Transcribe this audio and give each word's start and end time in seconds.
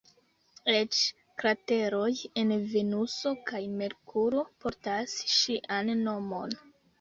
Eĉ 0.75 1.01
krateroj 1.43 2.09
en 2.43 2.53
Venuso 2.71 3.35
kaj 3.51 3.61
Merkuro 3.83 4.43
portas 4.65 5.15
ŝian 5.35 5.95
nomon. 6.03 6.59